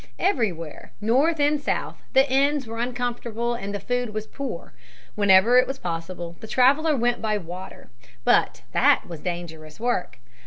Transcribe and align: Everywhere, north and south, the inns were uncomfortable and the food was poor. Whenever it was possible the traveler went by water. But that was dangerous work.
Everywhere, 0.17 0.93
north 0.99 1.39
and 1.39 1.61
south, 1.61 2.01
the 2.13 2.27
inns 2.27 2.65
were 2.65 2.79
uncomfortable 2.79 3.53
and 3.53 3.71
the 3.71 3.79
food 3.79 4.15
was 4.15 4.25
poor. 4.25 4.73
Whenever 5.13 5.59
it 5.59 5.67
was 5.67 5.77
possible 5.77 6.37
the 6.39 6.47
traveler 6.47 6.95
went 6.97 7.21
by 7.21 7.37
water. 7.37 7.91
But 8.23 8.63
that 8.73 9.05
was 9.07 9.19
dangerous 9.19 9.79
work. 9.79 10.17